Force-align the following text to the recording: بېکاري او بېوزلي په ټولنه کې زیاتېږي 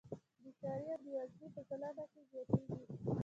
بېکاري 0.43 0.87
او 0.93 0.99
بېوزلي 1.03 1.47
په 1.55 1.61
ټولنه 1.67 2.03
کې 2.11 2.21
زیاتېږي 2.29 2.85